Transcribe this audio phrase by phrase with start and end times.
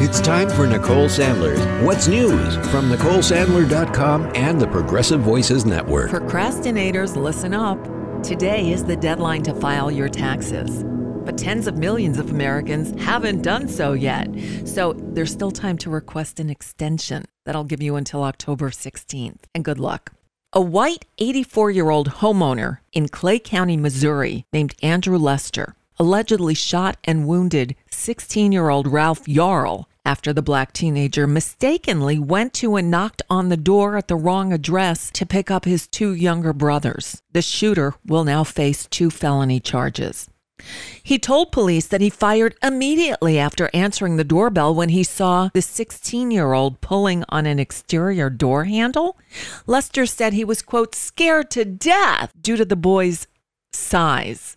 [0.00, 6.12] It's time for Nicole Sandler's What's News from NicoleSandler.com and the Progressive Voices Network.
[6.12, 7.82] Procrastinators, listen up.
[8.22, 10.84] Today is the deadline to file your taxes.
[10.86, 14.28] But tens of millions of Americans haven't done so yet.
[14.64, 17.24] So there's still time to request an extension.
[17.44, 19.40] That'll give you until October 16th.
[19.52, 20.12] And good luck.
[20.52, 26.96] A white 84 year old homeowner in Clay County, Missouri, named Andrew Lester, allegedly shot
[27.04, 32.90] and wounded 16 year old Ralph Yarl after the black teenager mistakenly went to and
[32.90, 37.22] knocked on the door at the wrong address to pick up his two younger brothers.
[37.32, 40.28] The shooter will now face two felony charges.
[41.02, 45.62] He told police that he fired immediately after answering the doorbell when he saw the
[45.62, 49.16] 16 year old pulling on an exterior door handle.
[49.66, 53.26] Lester said he was, quote, scared to death due to the boy's
[53.72, 54.56] size.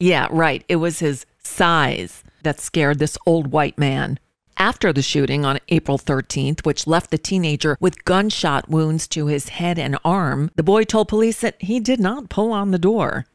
[0.00, 0.64] Yeah, right.
[0.66, 4.18] It was his size that scared this old white man.
[4.56, 9.50] After the shooting on April 13th, which left the teenager with gunshot wounds to his
[9.50, 13.26] head and arm, the boy told police that he did not pull on the door.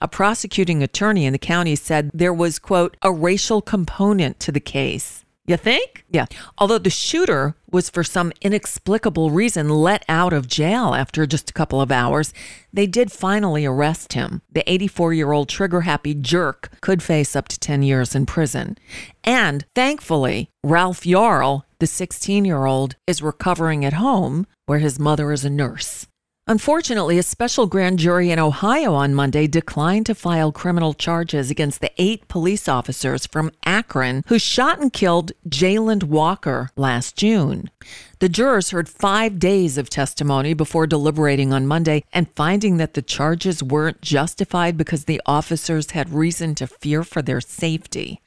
[0.00, 4.60] A prosecuting attorney in the county said there was, quote, a racial component to the
[4.60, 5.23] case.
[5.46, 6.04] You think?
[6.08, 6.24] Yeah.
[6.56, 11.52] Although the shooter was for some inexplicable reason let out of jail after just a
[11.52, 12.32] couple of hours,
[12.72, 14.40] they did finally arrest him.
[14.50, 18.78] The 84 year old trigger happy jerk could face up to 10 years in prison.
[19.22, 25.30] And thankfully, Ralph Yarl, the 16 year old, is recovering at home where his mother
[25.30, 26.06] is a nurse.
[26.46, 31.80] Unfortunately, a special grand jury in Ohio on Monday declined to file criminal charges against
[31.80, 37.70] the eight police officers from Akron who shot and killed Jayland Walker last June.
[38.18, 43.00] The jurors heard five days of testimony before deliberating on Monday and finding that the
[43.00, 48.20] charges weren't justified because the officers had reason to fear for their safety.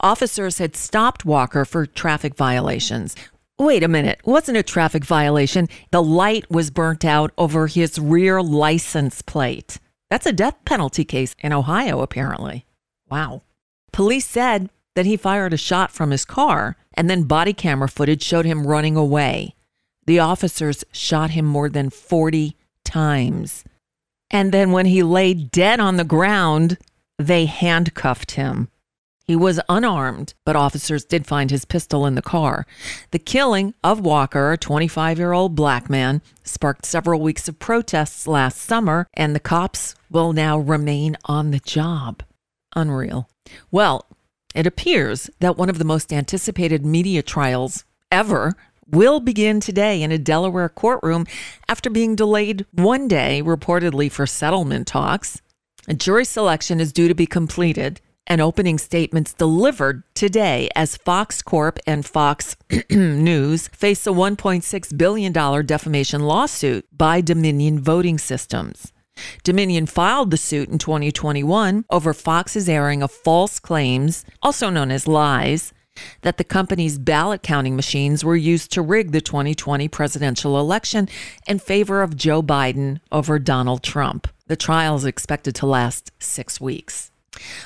[0.00, 3.14] Officers had stopped Walker for traffic violations,
[3.60, 4.22] Wait a minute.
[4.24, 5.68] Wasn't a traffic violation.
[5.90, 9.78] The light was burnt out over his rear license plate.
[10.08, 12.64] That's a death penalty case in Ohio, apparently.
[13.10, 13.42] Wow.
[13.92, 18.22] Police said that he fired a shot from his car, and then body camera footage
[18.22, 19.54] showed him running away.
[20.06, 23.64] The officers shot him more than 40 times.
[24.30, 26.78] And then when he lay dead on the ground,
[27.18, 28.70] they handcuffed him.
[29.30, 32.66] He was unarmed, but officers did find his pistol in the car.
[33.12, 38.26] The killing of Walker, a 25 year old black man, sparked several weeks of protests
[38.26, 42.24] last summer, and the cops will now remain on the job.
[42.74, 43.28] Unreal.
[43.70, 44.04] Well,
[44.52, 50.10] it appears that one of the most anticipated media trials ever will begin today in
[50.10, 51.24] a Delaware courtroom
[51.68, 55.40] after being delayed one day, reportedly for settlement talks.
[55.86, 61.42] A jury selection is due to be completed and opening statements delivered today as Fox
[61.42, 62.56] Corp and Fox
[62.90, 65.32] News face a $1.6 billion
[65.66, 68.92] defamation lawsuit by Dominion Voting Systems.
[69.42, 75.06] Dominion filed the suit in 2021 over Fox's airing of false claims, also known as
[75.06, 75.72] lies,
[76.22, 81.08] that the company's ballot counting machines were used to rig the 2020 presidential election
[81.46, 84.28] in favor of Joe Biden over Donald Trump.
[84.46, 87.09] The trial is expected to last six weeks.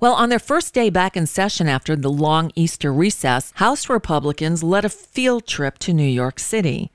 [0.00, 4.62] Well, on their first day back in session after the long Easter recess, House Republicans
[4.62, 6.90] led a field trip to New York City.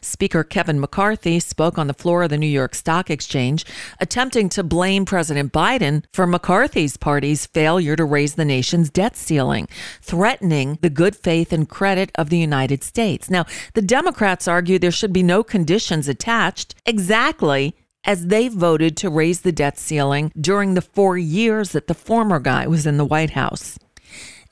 [0.00, 3.64] Speaker Kevin McCarthy spoke on the floor of the New York Stock Exchange,
[4.00, 9.68] attempting to blame President Biden for McCarthy's party's failure to raise the nation's debt ceiling,
[10.00, 13.30] threatening the good faith and credit of the United States.
[13.30, 13.44] Now,
[13.74, 19.40] the Democrats argue there should be no conditions attached, exactly as they voted to raise
[19.40, 23.30] the debt ceiling during the four years that the former guy was in the White
[23.30, 23.78] House.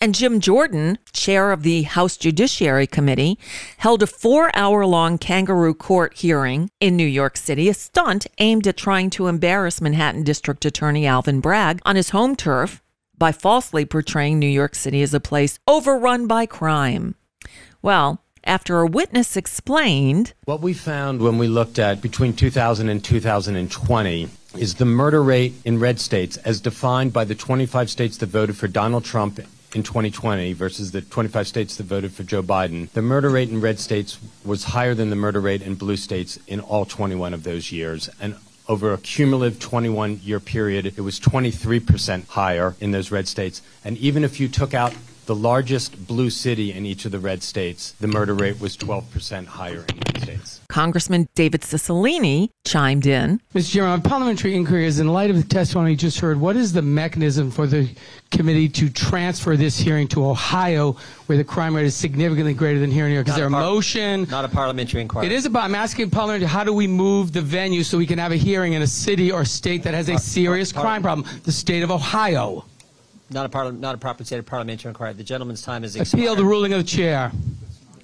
[0.02, 3.38] And Jim Jordan, chair of the House Judiciary Committee,
[3.78, 8.66] held a four hour long kangaroo court hearing in New York City, a stunt aimed
[8.66, 12.82] at trying to embarrass Manhattan District Attorney Alvin Bragg on his home turf
[13.18, 17.14] by falsely portraying New York City as a place overrun by crime.
[17.82, 20.32] Well, after a witness explained.
[20.44, 24.28] What we found when we looked at between 2000 and 2020
[24.58, 28.56] is the murder rate in red states, as defined by the 25 states that voted
[28.56, 29.38] for Donald Trump
[29.74, 33.60] in 2020 versus the 25 states that voted for Joe Biden, the murder rate in
[33.60, 37.44] red states was higher than the murder rate in blue states in all 21 of
[37.44, 38.10] those years.
[38.20, 38.34] And
[38.68, 43.62] over a cumulative 21 year period, it was 23% higher in those red states.
[43.84, 44.94] And even if you took out
[45.30, 49.46] the largest blue city in each of the red states, the murder rate was 12%
[49.46, 50.60] higher in red states.
[50.68, 53.40] Congressman David Cicilline chimed in.
[53.54, 53.74] Mr.
[53.74, 56.72] Chairman, my parliamentary inquiry is in light of the testimony you just heard, what is
[56.72, 57.88] the mechanism for the
[58.32, 60.96] committee to transfer this hearing to Ohio,
[61.26, 63.28] where the crime rate is significantly greater than here in New York?
[63.28, 64.24] Is Not there a a par- motion?
[64.24, 65.26] Not a parliamentary inquiry.
[65.26, 68.18] It is about, I'm asking parliamentary, how do we move the venue so we can
[68.18, 71.24] have a hearing in a city or state that has a serious par- crime problem?
[71.44, 72.64] The state of Ohio.
[73.30, 75.12] Not a, parli- not a proper state of parliamentary inquiry.
[75.12, 76.20] The gentleman's time is expired.
[76.22, 77.30] Appeal the ruling of the chair.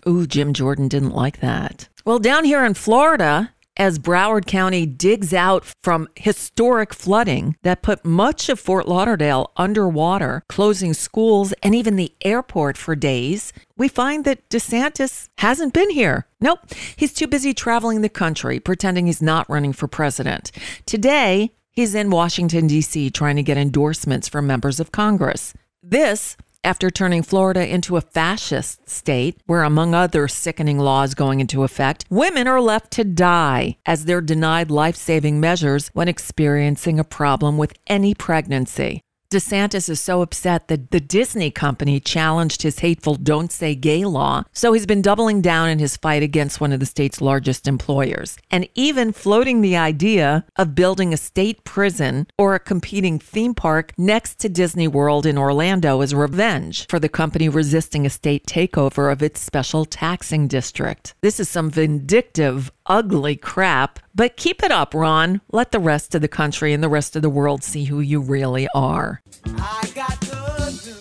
[0.09, 1.89] Ooh, Jim Jordan didn't like that.
[2.05, 8.05] Well, down here in Florida, as Broward County digs out from historic flooding that put
[8.05, 14.25] much of Fort Lauderdale underwater, closing schools and even the airport for days, we find
[14.25, 16.27] that DeSantis hasn't been here.
[16.41, 16.61] Nope,
[16.97, 20.53] he's too busy traveling the country, pretending he's not running for president.
[20.87, 25.55] Today, he's in Washington, D.C., trying to get endorsements from members of Congress.
[25.83, 31.63] This after turning Florida into a fascist state, where, among other sickening laws going into
[31.63, 37.05] effect, women are left to die as they're denied life saving measures when experiencing a
[37.05, 39.01] problem with any pregnancy.
[39.31, 44.45] DeSantis is so upset that the Disney company challenged his hateful Don't Say Gay law,
[44.53, 48.37] so he's been doubling down in his fight against one of the state's largest employers,
[48.53, 53.93] and even floating the idea of building a state prison or a competing theme park
[53.99, 59.11] next to Disney World in Orlando as revenge for the company resisting a state takeover
[59.11, 61.15] of its special taxing district.
[61.21, 65.41] This is some vindictive, ugly crap, but keep it up, Ron.
[65.53, 68.21] Let the rest of the country and the rest of the world see who you
[68.21, 69.23] really are.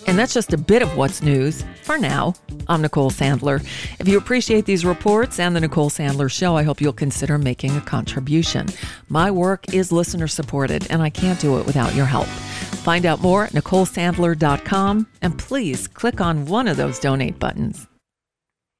[0.06, 2.34] And that's just a bit of what's news for now.
[2.68, 3.60] I'm Nicole Sandler.
[3.98, 7.76] If you appreciate these reports and the Nicole Sandler Show, I hope you'll consider making
[7.76, 8.68] a contribution.
[9.08, 12.26] My work is listener supported, and I can't do it without your help.
[12.26, 17.86] Find out more at NicoleSandler.com and please click on one of those donate buttons.